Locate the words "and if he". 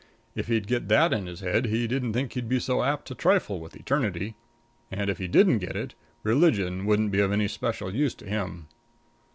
4.89-5.27